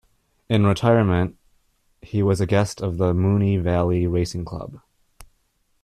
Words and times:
In 0.49 0.65
retirement, 0.65 1.37
he 2.01 2.23
was 2.23 2.41
a 2.41 2.47
guest 2.47 2.81
of 2.81 2.97
the 2.97 3.13
Moonee 3.13 3.61
Valley 3.61 4.07
Racing 4.07 4.45
Club. 4.45 4.79